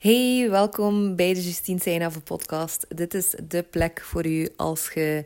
[0.00, 2.86] Hey, welkom bij de Justine Seinave podcast.
[2.88, 5.24] Dit is de plek voor u als je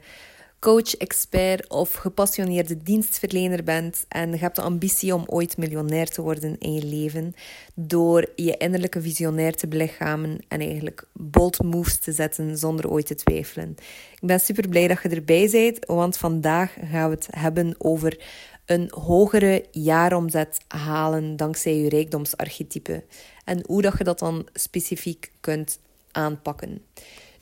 [0.59, 6.23] coach, expert of gepassioneerde dienstverlener bent en je hebt de ambitie om ooit miljonair te
[6.23, 7.35] worden in je leven
[7.75, 13.15] door je innerlijke visionair te belichamen en eigenlijk bold moves te zetten zonder ooit te
[13.15, 13.75] twijfelen.
[14.21, 18.19] Ik ben super blij dat je erbij bent, want vandaag gaan we het hebben over
[18.67, 23.05] een hogere jaaromzet halen dankzij je rijkdomsarchetype
[23.45, 25.79] en hoe dat je dat dan specifiek kunt
[26.13, 26.83] aanpakken.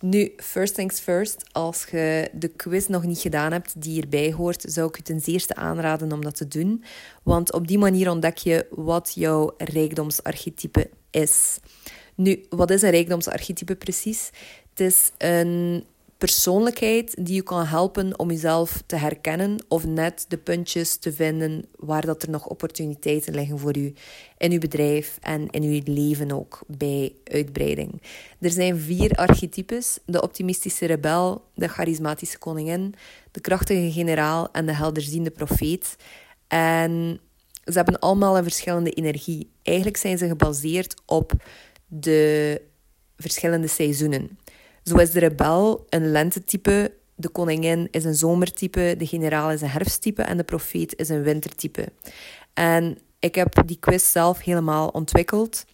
[0.00, 4.64] Nu, first things first, als je de quiz nog niet gedaan hebt die hierbij hoort,
[4.68, 6.84] zou ik je ten zeerste aanraden om dat te doen.
[7.22, 11.58] Want op die manier ontdek je wat jouw rijkdomsarchetype is.
[12.14, 14.30] Nu, wat is een rijkdomsarchetype precies?
[14.70, 15.84] Het is een
[16.22, 21.64] persoonlijkheid die je kan helpen om jezelf te herkennen of net de puntjes te vinden
[21.76, 23.92] waar dat er nog opportuniteiten liggen voor u
[24.38, 28.02] in uw bedrijf en in uw leven ook bij uitbreiding.
[28.40, 32.94] Er zijn vier archetypes: de optimistische rebel, de charismatische koningin,
[33.30, 35.96] de krachtige generaal en de helderziende profeet.
[36.48, 37.20] En
[37.64, 39.50] ze hebben allemaal een verschillende energie.
[39.62, 41.32] Eigenlijk zijn ze gebaseerd op
[41.86, 42.60] de
[43.16, 44.38] verschillende seizoenen.
[44.84, 49.68] Zo is de rebel een lentetype, de koningin is een zomertype, de generaal is een
[49.68, 51.88] herfsttype en de profeet is een wintertype.
[52.52, 55.64] En ik heb die quiz zelf helemaal ontwikkeld.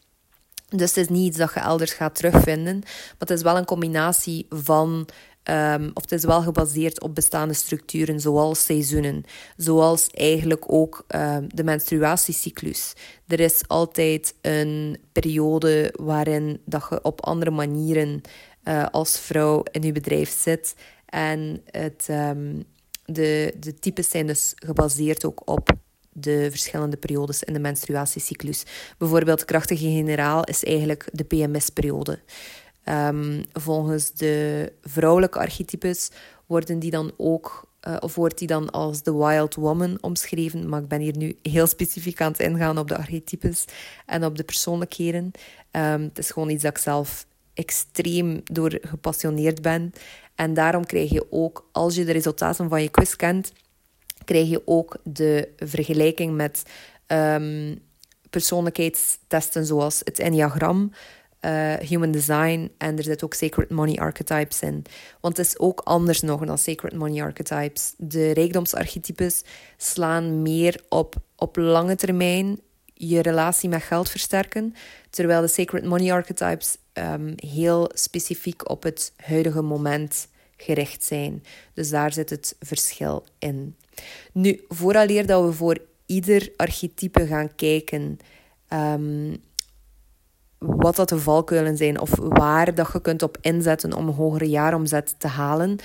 [0.69, 3.65] Dus het is niet iets dat je elders gaat terugvinden, maar het is wel een
[3.65, 5.09] combinatie van
[5.51, 9.25] Um, of het is wel gebaseerd op bestaande structuren, zoals seizoenen,
[9.57, 12.93] zoals eigenlijk ook um, de menstruatiecyclus.
[13.27, 18.21] Er is altijd een periode waarin dat je op andere manieren
[18.69, 20.75] uh, als vrouw in je bedrijf zit.
[21.07, 22.65] En het, um,
[23.05, 25.69] de, de types zijn dus gebaseerd ook op
[26.13, 28.63] de verschillende periodes in de menstruatiecyclus.
[28.99, 32.19] Bijvoorbeeld krachtige generaal is eigenlijk de PMS-periode.
[32.85, 36.11] Um, volgens de vrouwelijke archetypes
[36.47, 40.69] worden die dan ook uh, of wordt die dan als de wild woman omschreven.
[40.69, 43.65] Maar ik ben hier nu heel specifiek aan het ingaan op de archetypes
[44.07, 45.31] en op de persoonlijkheden.
[45.73, 47.27] Um, het is gewoon iets dat ik zelf
[47.59, 49.93] extreem door gepassioneerd ben.
[50.35, 53.53] En daarom krijg je ook, als je de resultaten van je quiz kent,
[54.25, 56.63] krijg je ook de vergelijking met
[57.07, 57.79] um,
[58.31, 60.93] persoonlijkheidstesten zoals het Enneagram,
[61.41, 64.85] uh, Human Design en er zit ook Sacred Money Archetypes in.
[65.21, 67.95] Want het is ook anders nog dan Sacred Money Archetypes.
[67.97, 69.45] De rijkdomsarchetypes
[69.77, 72.61] slaan meer op, op lange termijn
[72.95, 74.75] je relatie met geld versterken,
[75.11, 81.45] terwijl de Sacred Money Archetypes um, heel specifiek op het huidige moment gericht zijn.
[81.75, 83.77] Dus daar zit het verschil in.
[84.33, 88.19] Nu, vooraleer dat we voor ieder archetype gaan kijken,
[88.73, 89.37] um,
[90.59, 94.49] wat dat de valkuilen zijn of waar dat je kunt op inzetten om een hogere
[94.49, 95.79] jaaromzet te halen,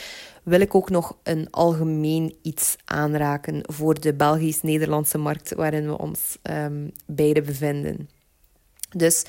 [0.44, 6.38] wil ik ook nog een algemeen iets aanraken voor de Belgisch-Nederlandse markt waarin we ons
[6.44, 8.10] um, beide bevinden.
[8.90, 9.26] Dus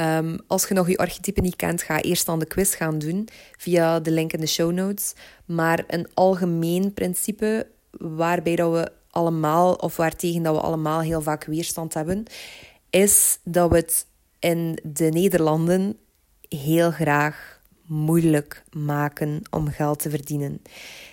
[0.00, 3.28] um, als je nog je archetype niet kent, ga eerst dan de quiz gaan doen
[3.58, 5.14] via de link in de show notes.
[5.44, 11.44] Maar een algemeen principe waarbij dat we allemaal, of waartegen dat we allemaal heel vaak
[11.44, 12.24] weerstand hebben,
[12.90, 14.06] is dat we het
[14.38, 15.96] in de Nederlanden
[16.48, 20.62] heel graag moeilijk maken om geld te verdienen.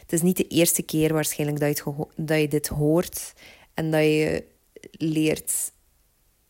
[0.02, 3.34] Het is niet de eerste keer waarschijnlijk dat je, dat je dit hoort
[3.74, 4.44] en dat je
[4.92, 5.72] leert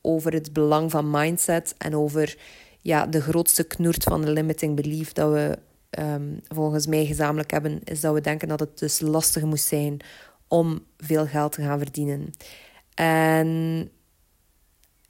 [0.08, 2.38] over het belang van mindset en over
[2.82, 5.58] ja, de grootste knoert van de limiting belief dat we
[5.90, 10.00] ehm, volgens mij gezamenlijk hebben, is dat we denken dat het dus lastig moet zijn
[10.48, 12.34] om veel geld te gaan verdienen.
[12.94, 13.90] En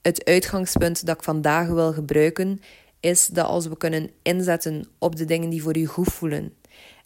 [0.01, 2.61] het uitgangspunt dat ik vandaag wil gebruiken
[2.99, 6.53] is dat als we kunnen inzetten op de dingen die voor je goed voelen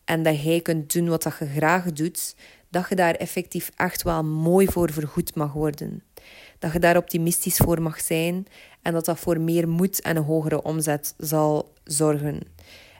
[0.06, 2.35] en dat jij kunt doen wat dat je graag doet,
[2.69, 6.03] dat je daar effectief echt wel mooi voor vergoed mag worden.
[6.62, 8.48] Dat je daar optimistisch voor mag zijn
[8.82, 12.42] en dat dat voor meer moed en een hogere omzet zal zorgen.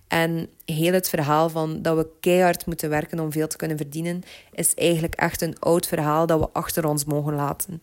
[0.08, 4.24] En heel het verhaal van dat we keihard moeten werken om veel te kunnen verdienen,
[4.52, 7.82] is eigenlijk echt een oud verhaal dat we achter ons mogen laten.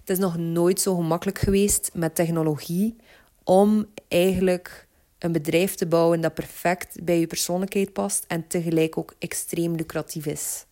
[0.00, 2.96] Het is nog nooit zo gemakkelijk geweest met technologie
[3.44, 4.86] om eigenlijk
[5.18, 10.26] een bedrijf te bouwen dat perfect bij je persoonlijkheid past en tegelijk ook extreem lucratief
[10.26, 10.64] is.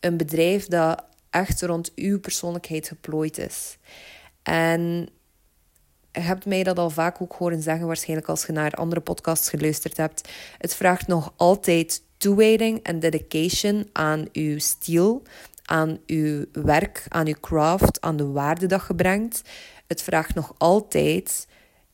[0.00, 3.76] Een bedrijf dat echt rond uw persoonlijkheid geplooid is.
[4.42, 5.08] En
[6.12, 9.48] je hebt mij dat al vaak ook horen zeggen, waarschijnlijk als je naar andere podcasts
[9.48, 10.28] geluisterd hebt.
[10.58, 15.22] Het vraagt nog altijd toewijding en dedication aan uw stijl,
[15.64, 19.42] aan uw werk, aan uw craft, aan de waarde dat je brengt.
[19.86, 21.46] Het vraagt nog altijd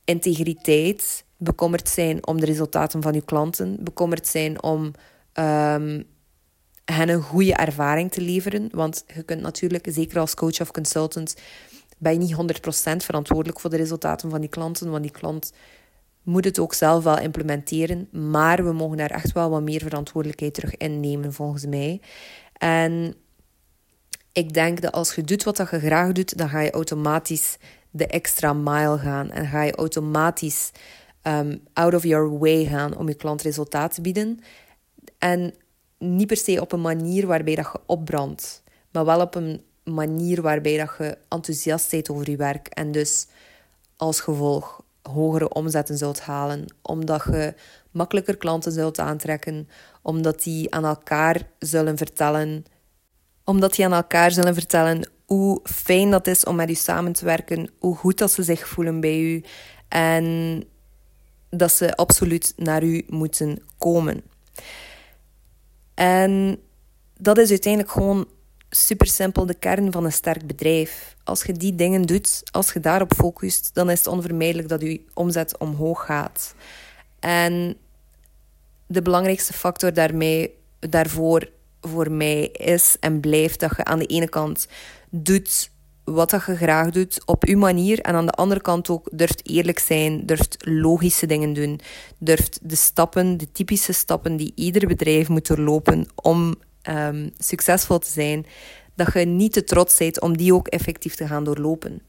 [0.04, 4.92] integriteit, bekommerd zijn om de resultaten van je klanten, bekommerd zijn om
[5.34, 6.04] um,
[6.84, 8.69] hen een goede ervaring te leveren.
[8.72, 11.34] Want je kunt natuurlijk, zeker als coach of consultant,
[11.98, 15.52] ben je niet 100% verantwoordelijk voor de resultaten van die klanten, want die klant
[16.22, 20.54] moet het ook zelf wel implementeren, maar we mogen daar echt wel wat meer verantwoordelijkheid
[20.54, 22.00] terug innemen, volgens mij.
[22.52, 23.14] En
[24.32, 27.56] ik denk dat als je doet wat je graag doet, dan ga je automatisch
[27.90, 30.70] de extra mile gaan en ga je automatisch
[31.22, 34.38] um, out of your way gaan om je klant resultaat te bieden.
[35.19, 35.54] En
[36.04, 40.42] niet per se op een manier waarbij dat je opbrandt, maar wel op een manier
[40.42, 43.26] waarbij dat je enthousiast bent over je werk en dus
[43.96, 47.54] als gevolg hogere omzetten zult halen, omdat je
[47.90, 49.68] makkelijker klanten zult aantrekken,
[50.02, 52.64] omdat die aan elkaar zullen vertellen,
[53.44, 57.24] omdat die aan elkaar zullen vertellen hoe fijn dat is om met u samen te
[57.24, 59.44] werken, hoe goed dat ze zich voelen bij u
[59.88, 60.64] en
[61.50, 64.22] dat ze absoluut naar u moeten komen.
[65.94, 66.61] En
[67.19, 68.29] dat is uiteindelijk gewoon
[68.70, 71.17] super simpel de kern van een sterk bedrijf.
[71.25, 75.00] Als je die dingen doet, als je daarop focust, dan is het onvermijdelijk dat je
[75.14, 76.55] omzet omhoog gaat.
[77.20, 77.76] En
[78.87, 81.49] de belangrijkste factor daarmee, daarvoor
[81.81, 84.69] voor mij is en blijft dat je aan de ene kant
[85.11, 85.70] doet
[86.04, 88.00] wat dat je graag doet op je manier.
[88.00, 91.80] En aan de andere kant ook durft eerlijk zijn, durft logische dingen doen.
[92.18, 96.54] Durft de stappen, de typische stappen die ieder bedrijf moet doorlopen om
[96.88, 98.46] um, succesvol te zijn,
[98.94, 102.02] dat je niet te trots bent om die ook effectief te gaan doorlopen.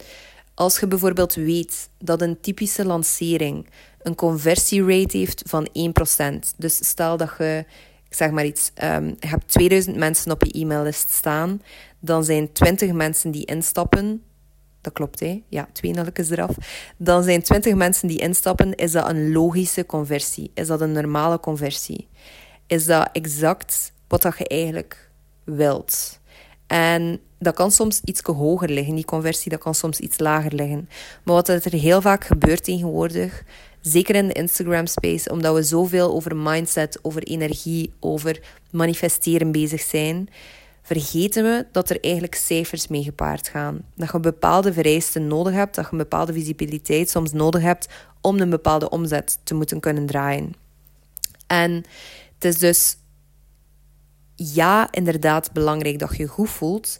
[0.54, 3.68] Als je bijvoorbeeld weet dat een typische lancering
[4.02, 6.56] een conversierate heeft van 1%.
[6.58, 7.66] Dus stel dat je,
[8.10, 11.62] ik zeg maar iets, um, je hebt 2000 mensen op je e-maillist staan,
[12.06, 14.24] dan zijn 20 mensen die instappen.
[14.82, 15.44] Dat klopt, hè?
[15.50, 16.56] Ja, twee nulletjes eraf.
[16.98, 18.76] Dan zijn 20 mensen die instappen.
[18.76, 20.52] Is dat een logische conversie?
[20.54, 22.08] Is dat een normale conversie?
[22.68, 25.10] Is dat exact wat dat je eigenlijk
[25.44, 26.20] wilt.
[26.68, 30.90] En dat kan soms iets hoger liggen, die conversie, dat kan soms iets lager liggen.
[31.24, 33.44] Maar wat er heel vaak gebeurt tegenwoordig,
[33.82, 38.42] zeker in de Instagram space, omdat we zoveel over mindset, over energie, over
[38.72, 40.30] manifesteren bezig zijn,
[40.86, 43.82] vergeten we dat er eigenlijk cijfers mee gepaard gaan.
[43.96, 47.88] Dat je bepaalde vereisten nodig hebt, dat je een bepaalde visibiliteit soms nodig hebt
[48.22, 50.54] om een bepaalde omzet te moeten kunnen draaien.
[51.48, 51.72] En
[52.34, 52.98] het is dus
[54.36, 57.00] ja, inderdaad belangrijk dat je je goed voelt.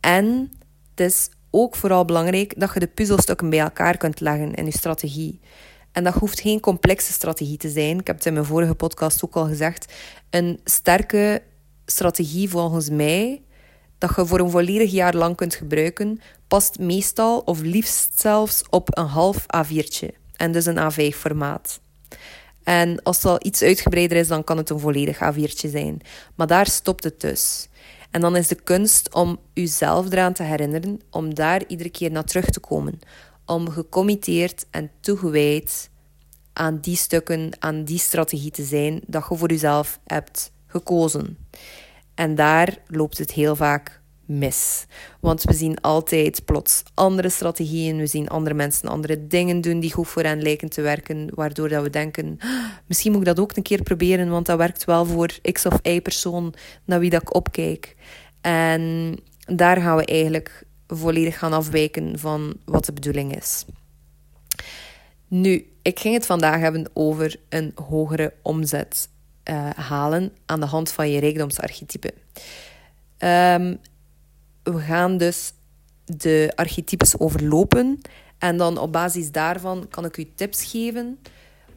[0.00, 0.52] En
[0.90, 4.72] het is ook vooral belangrijk dat je de puzzelstukken bij elkaar kunt leggen in je
[4.72, 5.40] strategie.
[5.92, 7.98] En dat hoeft geen complexe strategie te zijn.
[7.98, 9.92] Ik heb het in mijn vorige podcast ook al gezegd.
[10.30, 11.42] Een sterke
[11.86, 13.42] strategie volgens mij,
[13.98, 18.98] dat je voor een volledig jaar lang kunt gebruiken, past meestal of liefst zelfs op
[18.98, 20.08] een half A4'tje.
[20.36, 21.80] En dus een A5-formaat.
[22.62, 26.00] En als het al iets uitgebreider is, dan kan het een volledig A4'tje zijn.
[26.34, 27.68] Maar daar stopt het dus.
[28.10, 32.24] En dan is de kunst om uzelf eraan te herinneren, om daar iedere keer naar
[32.24, 32.98] terug te komen.
[33.46, 35.90] Om gecommitteerd en toegewijd
[36.52, 41.41] aan die stukken, aan die strategie te zijn dat je voor jezelf hebt gekozen.
[42.14, 44.86] En daar loopt het heel vaak mis.
[45.20, 49.92] Want we zien altijd plots andere strategieën, we zien andere mensen andere dingen doen die
[49.92, 53.40] goed voor hen lijken te werken, waardoor dat we denken, ah, misschien moet ik dat
[53.40, 56.54] ook een keer proberen, want dat werkt wel voor x of y persoon
[56.84, 57.96] naar wie dat ik opkijk.
[58.40, 59.16] En
[59.46, 63.64] daar gaan we eigenlijk volledig gaan afwijken van wat de bedoeling is.
[65.28, 69.08] Nu, ik ging het vandaag hebben over een hogere omzet
[69.50, 72.14] uh, halen aan de hand van je rijkdomsarchetype.
[73.18, 73.78] Um,
[74.62, 75.52] we gaan dus
[76.04, 78.00] de archetypes overlopen.
[78.38, 81.18] En dan op basis daarvan kan ik u tips geven.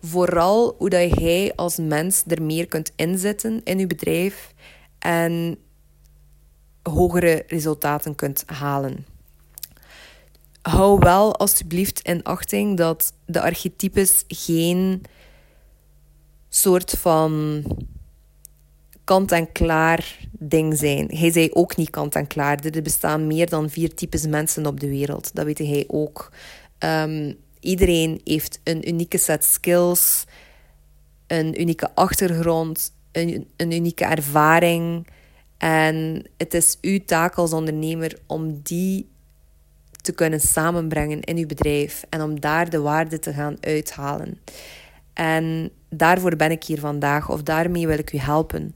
[0.01, 4.53] Vooral hoe dat jij als mens er meer kunt inzetten in je bedrijf.
[4.99, 5.57] En
[6.83, 9.05] hogere resultaten kunt halen.
[10.61, 15.01] Hou wel alsjeblieft in achting dat de archetypes geen
[16.55, 17.63] soort van
[19.03, 21.07] kant-en-klaar ding zijn.
[21.09, 22.59] Hij zei ook niet kant-en-klaar.
[22.65, 25.35] Er bestaan meer dan vier types mensen op de wereld.
[25.35, 26.31] Dat weet hij ook.
[26.79, 30.25] Um, iedereen heeft een unieke set skills,
[31.27, 35.07] een unieke achtergrond, een, een unieke ervaring.
[35.57, 39.07] En het is uw taak als ondernemer om die
[40.01, 44.39] te kunnen samenbrengen in uw bedrijf en om daar de waarde te gaan uithalen.
[45.15, 48.73] En daarvoor ben ik hier vandaag, of daarmee wil ik u helpen.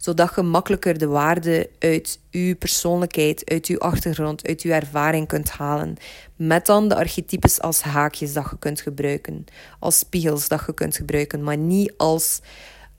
[0.00, 5.50] zodat je makkelijker de waarde uit je persoonlijkheid, uit je achtergrond, uit je ervaring kunt
[5.50, 5.96] halen.
[6.36, 9.44] Met dan de archetypes als haakjes dat je kunt gebruiken,
[9.78, 12.40] als spiegels dat je kunt gebruiken, maar niet als,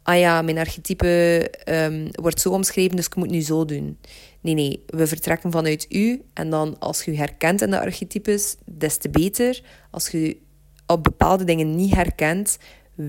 [0.04, 3.98] ah ja, mijn archetype um, wordt zo omschreven, dus ik moet nu zo doen.
[4.42, 8.98] Nee, nee, we vertrekken vanuit u en dan als je herkent in de archetypes, des
[8.98, 9.62] te beter.
[9.92, 10.38] Als je
[10.86, 12.58] op bepaalde dingen niet herkent,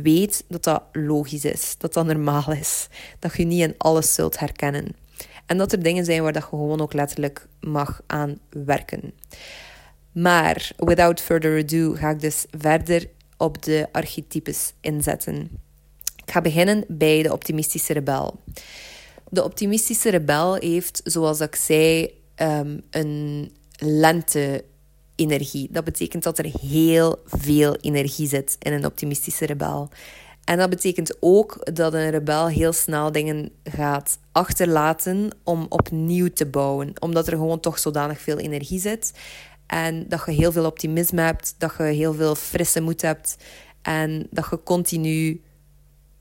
[0.03, 2.89] weet dat dat logisch is, dat dat normaal is.
[3.19, 4.97] Dat je niet in alles zult herkennen.
[5.47, 9.13] En dat er dingen zijn waar dat je gewoon ook letterlijk mag aan werken.
[10.13, 15.51] Maar without further ado ga ik dus verder op de archetypes inzetten.
[16.25, 18.41] Ik ga beginnen bij de optimistische rebel.
[19.29, 24.65] De optimistische rebel heeft, zoals ik zei, um, een lente
[25.23, 25.69] energie.
[25.71, 29.89] Dat betekent dat er heel veel energie zit in een optimistische rebel.
[30.45, 36.47] En dat betekent ook dat een rebel heel snel dingen gaat achterlaten om opnieuw te
[36.47, 36.93] bouwen.
[36.99, 39.13] Omdat er gewoon toch zodanig veel energie zit.
[39.67, 43.37] En dat je heel veel optimisme hebt, dat je heel veel frisse moed hebt.
[43.83, 45.41] En dat je continu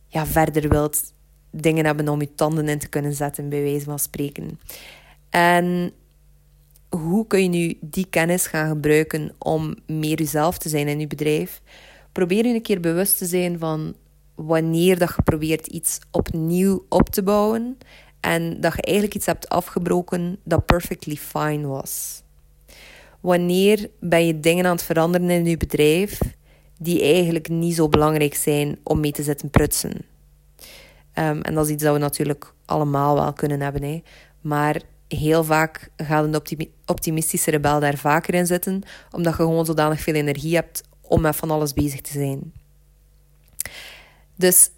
[0.07, 1.13] ja, verder wilt
[1.51, 4.59] dingen hebben om je tanden in te kunnen zetten, bij wijze van spreken.
[5.29, 5.91] En
[6.95, 11.07] hoe kun je nu die kennis gaan gebruiken om meer jezelf te zijn in je
[11.07, 11.61] bedrijf?
[12.11, 13.95] Probeer je een keer bewust te zijn van
[14.35, 17.77] wanneer dat je probeert iets opnieuw op te bouwen
[18.19, 22.23] en dat je eigenlijk iets hebt afgebroken dat perfectly fine was.
[23.19, 26.19] Wanneer ben je dingen aan het veranderen in je bedrijf
[26.77, 29.91] die eigenlijk niet zo belangrijk zijn om mee te zetten prutsen?
[31.15, 33.83] Um, en dat is iets dat we natuurlijk allemaal wel kunnen hebben.
[33.83, 34.03] Hè.
[34.41, 34.81] Maar
[35.17, 40.13] heel vaak gaat een optimistische rebel daar vaker in zitten, omdat je gewoon zodanig veel
[40.13, 42.53] energie hebt om met van alles bezig te zijn.
[44.35, 44.69] Dus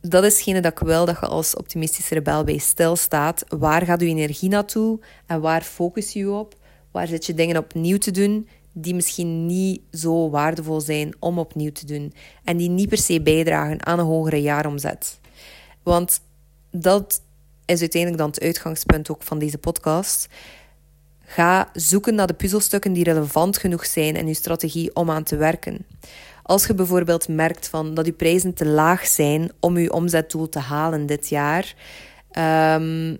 [0.00, 3.44] dat is hetgene dat ik wil, dat je als optimistische rebel bij stilstaat.
[3.48, 6.56] Waar gaat je energie naartoe en waar focus je je op?
[6.90, 11.72] Waar zit je dingen opnieuw te doen die misschien niet zo waardevol zijn om opnieuw
[11.72, 12.14] te doen
[12.44, 15.20] en die niet per se bijdragen aan een hogere jaaromzet?
[15.82, 16.20] Want
[16.70, 17.22] dat
[17.64, 20.28] is uiteindelijk dan het uitgangspunt ook van deze podcast.
[21.24, 25.36] Ga zoeken naar de puzzelstukken die relevant genoeg zijn in je strategie om aan te
[25.36, 25.86] werken.
[26.42, 30.58] Als je bijvoorbeeld merkt van dat je prijzen te laag zijn om je omzetdoel te
[30.58, 31.74] halen dit jaar,
[32.78, 33.18] um,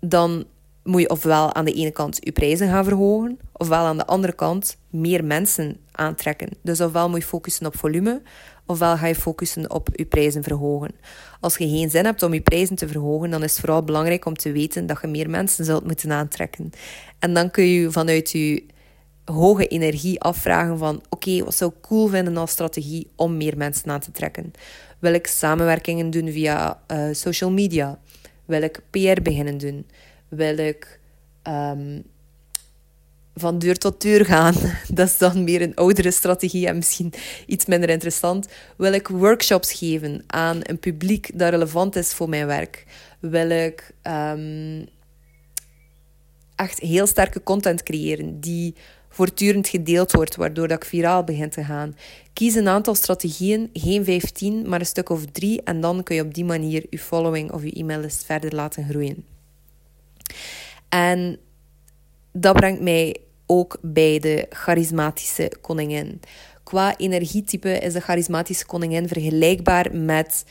[0.00, 0.46] dan
[0.86, 4.32] moet je ofwel aan de ene kant je prijzen gaan verhogen, ofwel aan de andere
[4.32, 6.48] kant meer mensen aantrekken.
[6.62, 8.22] Dus ofwel moet je focussen op volume,
[8.66, 10.90] ofwel ga je focussen op je prijzen verhogen.
[11.40, 14.24] Als je geen zin hebt om je prijzen te verhogen, dan is het vooral belangrijk
[14.24, 16.70] om te weten dat je meer mensen zult moeten aantrekken.
[17.18, 18.64] En dan kun je vanuit je
[19.24, 23.90] hoge energie afvragen van oké, wat zou ik cool vinden als strategie om meer mensen
[23.90, 24.52] aan te trekken?
[24.98, 27.98] Wil ik samenwerkingen doen via uh, social media?
[28.44, 29.86] Wil ik PR beginnen doen?
[30.28, 31.00] Wil ik
[31.42, 32.04] um,
[33.36, 34.54] van deur tot deur gaan.
[34.94, 37.12] Dat is dan meer een oudere strategie en misschien
[37.46, 38.48] iets minder interessant.
[38.76, 42.84] Wil ik workshops geven aan een publiek dat relevant is voor mijn werk?
[43.20, 44.86] Wil ik um,
[46.54, 48.74] echt heel sterke content creëren die
[49.08, 51.96] voortdurend gedeeld wordt, waardoor dat ik viraal begin te gaan?
[52.32, 55.62] Kies een aantal strategieën, geen 15, maar een stuk of drie.
[55.62, 59.35] En dan kun je op die manier je following of je e-maillist verder laten groeien.
[60.88, 61.38] En
[62.32, 63.16] dat brengt mij
[63.46, 66.20] ook bij de charismatische koningin.
[66.62, 70.44] Qua energietype is de charismatische koningin vergelijkbaar met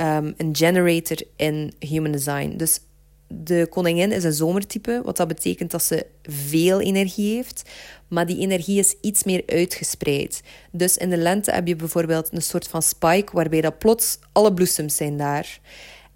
[0.00, 2.56] um, een generator in human design.
[2.56, 2.80] Dus
[3.28, 7.70] de koningin is een zomertype, wat dat betekent dat ze veel energie heeft,
[8.08, 10.42] maar die energie is iets meer uitgespreid.
[10.70, 14.54] Dus in de lente heb je bijvoorbeeld een soort van spike, waarbij dat plots alle
[14.54, 15.60] bloesems zijn daar.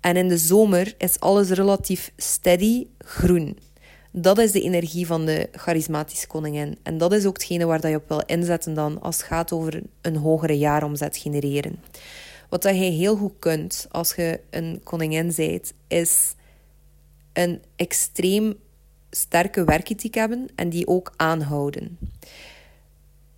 [0.06, 3.58] En in de zomer is alles relatief steady groen.
[4.12, 6.78] Dat is de energie van de charismatische koningin.
[6.82, 9.82] En dat is ook hetgene waar je op wil inzetten dan als het gaat over
[10.00, 11.80] een hogere jaaromzet genereren.
[12.48, 16.34] Wat dat je heel goed kunt als je een koningin bent, is
[17.32, 18.54] een extreem
[19.10, 21.98] sterke werkethiek hebben en die ook aanhouden.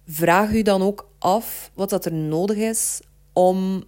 [0.06, 3.00] Vraag u dan ook af wat dat er nodig is
[3.32, 3.84] om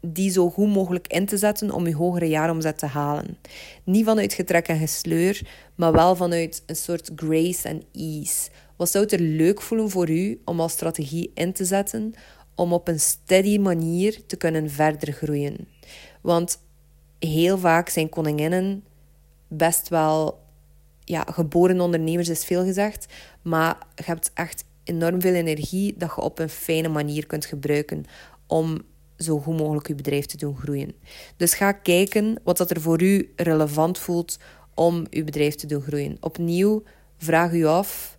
[0.00, 3.38] die zo goed mogelijk in te zetten om je hogere jaaromzet te halen.
[3.84, 5.40] Niet vanuit getrek en gesleur,
[5.74, 8.50] maar wel vanuit een soort grace en ease.
[8.76, 12.14] Wat zou het er leuk voelen voor u om als strategie in te zetten
[12.54, 15.68] om op een steady manier te kunnen verder groeien?
[16.20, 16.62] Want
[17.18, 18.84] heel vaak zijn koninginnen
[19.48, 20.46] best wel
[21.04, 23.06] ja, geboren ondernemers is veel gezegd,
[23.42, 28.04] maar je hebt echt enorm veel energie dat je op een fijne manier kunt gebruiken
[28.46, 28.82] om
[29.18, 30.94] zo goed mogelijk je bedrijf te doen groeien.
[31.36, 34.38] Dus ga kijken wat dat er voor u relevant voelt
[34.74, 36.16] om uw bedrijf te doen groeien.
[36.20, 36.82] Opnieuw,
[37.16, 38.18] vraag u af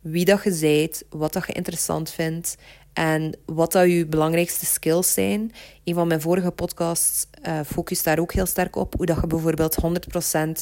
[0.00, 2.56] wie dat je zijt, wat dat je interessant vindt
[2.92, 5.52] en wat dat je belangrijkste skills zijn.
[5.84, 8.94] Een van mijn vorige podcasts uh, focust daar ook heel sterk op.
[8.96, 9.76] Hoe dat je bijvoorbeeld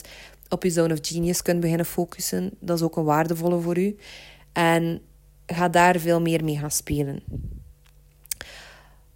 [0.04, 0.10] 100%
[0.48, 2.50] op je zone of genius kunt beginnen focussen.
[2.60, 3.96] Dat is ook een waardevolle voor u.
[4.52, 5.00] En
[5.46, 7.22] ga daar veel meer mee gaan spelen.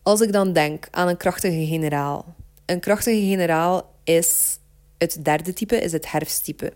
[0.07, 2.35] Als ik dan denk aan een krachtige generaal.
[2.67, 4.59] Een krachtige generaal is
[4.99, 6.73] het derde type, is het herfsttype.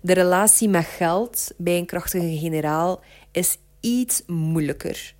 [0.00, 3.00] De relatie met geld bij een krachtige generaal
[3.32, 5.14] is iets moeilijker.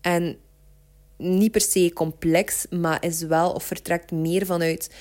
[0.00, 0.36] En
[1.16, 4.94] niet per se complex, maar is wel of vertrekt meer vanuit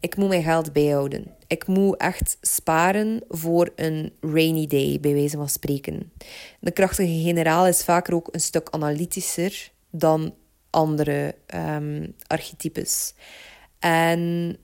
[0.00, 1.34] ik moet mijn geld bijhouden.
[1.46, 6.12] Ik moet echt sparen voor een rainy day, bij wijze van spreken.
[6.60, 10.34] De krachtige generaal is vaker ook een stuk analytischer dan
[10.70, 13.14] andere um, archetypes.
[13.78, 14.56] En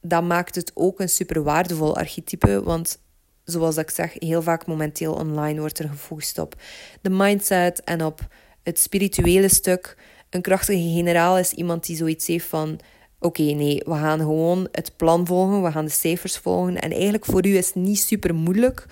[0.00, 2.98] dat maakt het ook een super waardevol archetype, want
[3.44, 6.54] zoals ik zeg, heel vaak momenteel online wordt er gefocust op
[7.00, 8.28] de mindset en op
[8.62, 9.96] het spirituele stuk.
[10.30, 12.80] Een krachtige generaal is iemand die zoiets heeft van:
[13.18, 16.80] oké, nee, we gaan gewoon het plan volgen, we gaan de cijfers volgen.
[16.80, 18.86] En eigenlijk voor u is het niet super moeilijk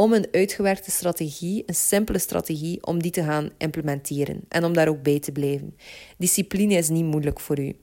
[0.00, 4.88] om een uitgewerkte strategie, een simpele strategie, om die te gaan implementeren en om daar
[4.88, 5.76] ook bij te blijven.
[6.18, 7.76] Discipline is niet moeilijk voor u.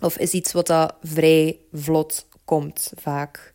[0.00, 3.52] Of is iets wat dat vrij vlot komt, vaak.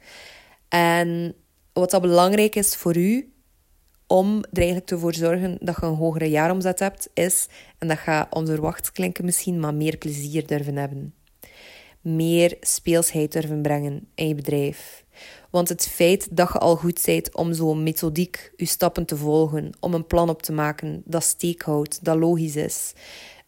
[0.67, 1.35] En
[1.73, 3.33] wat dat belangrijk is voor u,
[4.07, 7.47] om er eigenlijk te zorgen dat je een hogere jaaromzet hebt, is,
[7.77, 11.13] en dat gaat onverwacht klinken misschien, maar meer plezier durven hebben.
[12.01, 15.05] Meer speelsheid durven brengen in je bedrijf.
[15.51, 19.71] Want het feit dat je al goed bent om zo methodiek je stappen te volgen,
[19.79, 22.93] om een plan op te maken dat steek houdt, dat logisch is,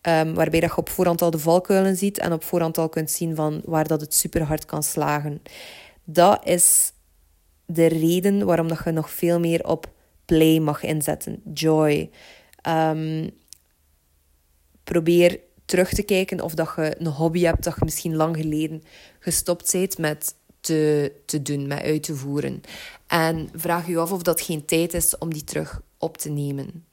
[0.01, 3.11] um, waarbij dat je op voorhand al de valkuilen ziet en op voorhand al kunt
[3.11, 5.41] zien van waar dat het super hard kan slagen.
[6.03, 6.91] Dat is
[7.65, 9.91] de reden waarom dat je nog veel meer op
[10.25, 12.09] play mag inzetten, joy.
[12.67, 13.29] Um,
[14.83, 18.83] probeer terug te kijken of dat je een hobby hebt dat je misschien lang geleden
[19.19, 22.61] gestopt bent met te, te doen, met uit te voeren.
[23.07, 26.85] En vraag je af of dat geen tijd is om die terug op te nemen.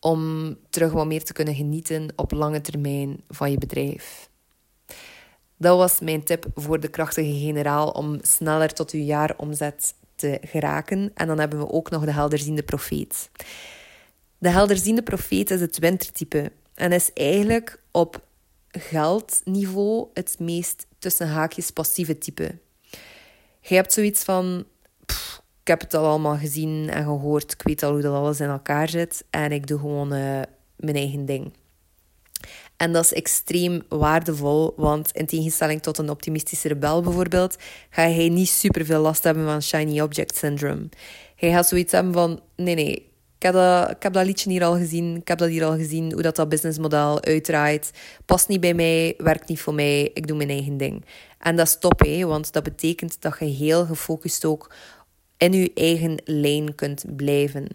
[0.00, 4.28] Om terug wat meer te kunnen genieten op lange termijn van je bedrijf.
[5.56, 11.10] Dat was mijn tip voor de krachtige generaal om sneller tot uw jaaromzet te geraken.
[11.14, 13.30] En dan hebben we ook nog de helderziende profeet.
[14.38, 18.24] De helderziende profeet is het wintertype en is eigenlijk op
[18.70, 22.58] geldniveau het meest tussen haakjes passieve type.
[23.68, 24.64] Je hebt zoiets van:
[25.60, 28.48] ik heb het al allemaal gezien en gehoord, ik weet al hoe dat alles in
[28.48, 30.40] elkaar zit en ik doe gewoon uh,
[30.76, 31.52] mijn eigen ding.
[32.76, 37.56] En dat is extreem waardevol, want in tegenstelling tot een optimistische rebel bijvoorbeeld,
[37.90, 40.88] ga hij niet super veel last hebben van shiny object syndrome.
[41.36, 43.42] Hij gaat zoiets hebben van: nee, nee, ik
[44.02, 46.48] heb, dat, liedje hier al gezien, ik heb dat hier al gezien, hoe dat, dat
[46.48, 47.90] businessmodel uitdraait.
[48.24, 51.04] Past niet bij mij, werkt niet voor mij, ik doe mijn eigen ding.
[51.46, 54.74] En dat is top, hè, want dat betekent dat je heel gefocust ook
[55.36, 57.68] in je eigen lijn kunt blijven.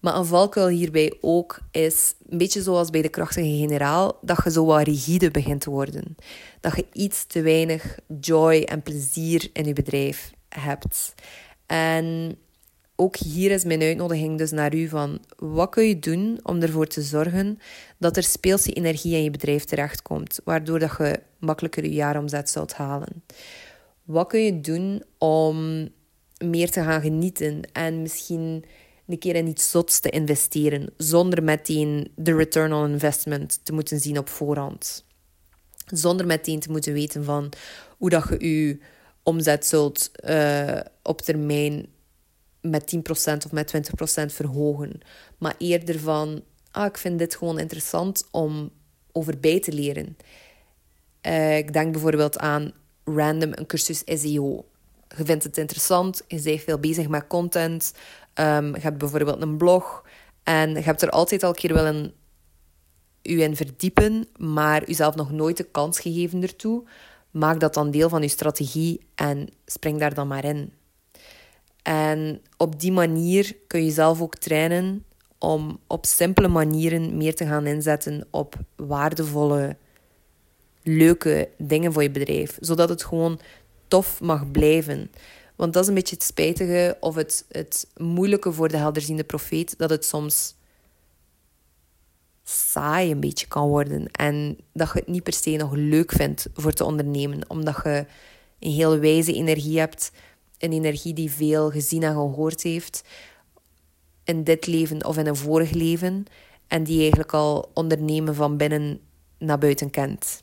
[0.00, 4.50] Maar een valkuil hierbij ook is, een beetje zoals bij de krachtige generaal, dat je
[4.50, 6.16] zo wat rigide begint te worden.
[6.60, 11.14] Dat je iets te weinig joy en plezier in je bedrijf hebt.
[11.66, 12.36] En
[13.00, 16.86] ook hier is mijn uitnodiging dus naar u van wat kun je doen om ervoor
[16.86, 17.58] te zorgen
[17.98, 22.74] dat er speelse energie in je bedrijf terechtkomt, waardoor dat je makkelijker je jaaromzet zult
[22.74, 23.24] halen.
[24.04, 25.88] Wat kun je doen om
[26.38, 28.64] meer te gaan genieten en misschien
[29.06, 34.00] een keer in iets zots te investeren, zonder meteen de return on investment te moeten
[34.00, 35.04] zien op voorhand.
[35.86, 37.52] Zonder meteen te moeten weten van
[37.98, 38.78] hoe dat je je
[39.22, 41.86] omzet zult uh, op termijn
[42.60, 43.00] met 10%
[43.44, 43.74] of met
[44.22, 45.00] 20% verhogen.
[45.38, 48.70] Maar eerder van, ah, ik vind dit gewoon interessant om
[49.12, 50.16] over bij te leren.
[51.26, 52.72] Uh, ik denk bijvoorbeeld aan
[53.04, 54.64] random een cursus SEO.
[55.16, 57.92] Je vindt het interessant, je bent veel bezig met content,
[58.34, 60.04] um, je hebt bijvoorbeeld een blog
[60.42, 62.14] en je hebt er altijd al een keer willen
[63.22, 66.84] u in verdiepen, maar jezelf nog nooit de kans gegeven ertoe.
[67.30, 70.72] Maak dat dan deel van je strategie en spring daar dan maar in.
[71.82, 75.04] En op die manier kun je zelf ook trainen
[75.38, 79.76] om op simpele manieren meer te gaan inzetten op waardevolle,
[80.82, 82.58] leuke dingen voor je bedrijf.
[82.60, 83.40] Zodat het gewoon
[83.88, 85.10] tof mag blijven.
[85.56, 89.78] Want dat is een beetje het spijtige of het, het moeilijke voor de helderziende profeet,
[89.78, 90.54] dat het soms
[92.44, 94.10] saai een beetje kan worden.
[94.10, 97.40] En dat je het niet per se nog leuk vindt voor te ondernemen.
[97.48, 98.06] Omdat je
[98.58, 100.12] een heel wijze energie hebt.
[100.60, 103.02] Een energie die veel gezien en gehoord heeft.
[104.24, 106.24] In dit leven of in een vorig leven.
[106.66, 109.00] En die eigenlijk al ondernemen van binnen
[109.38, 110.42] naar buiten kent.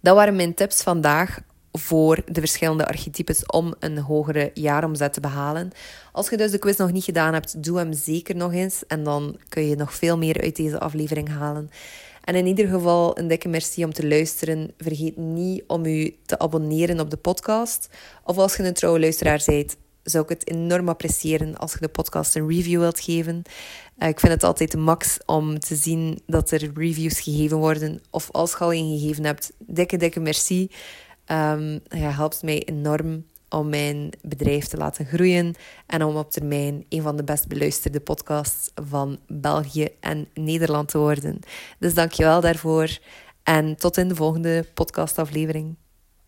[0.00, 1.40] Dat waren mijn tips vandaag
[1.72, 5.70] voor de verschillende archetypes om een hogere jaaromzet te behalen.
[6.12, 8.86] Als je dus de quiz nog niet gedaan hebt, doe hem zeker nog eens.
[8.86, 11.70] En dan kun je nog veel meer uit deze aflevering halen.
[12.24, 14.70] En in ieder geval een dikke merci om te luisteren.
[14.78, 17.88] Vergeet niet om u te abonneren op de podcast.
[18.24, 21.88] Of als je een trouwe luisteraar bent, zou ik het enorm appreciëren als je de
[21.88, 23.42] podcast een review wilt geven.
[23.98, 28.00] Uh, ik vind het altijd de max om te zien dat er reviews gegeven worden.
[28.10, 30.70] Of als je al een gegeven hebt, dikke, dikke merci.
[31.26, 33.24] Um, helpt mij enorm
[33.54, 35.54] om mijn bedrijf te laten groeien
[35.86, 40.98] en om op termijn een van de best beluisterde podcasts van België en Nederland te
[40.98, 41.40] worden.
[41.78, 42.98] Dus dankjewel daarvoor
[43.42, 45.76] en tot in de volgende podcastaflevering.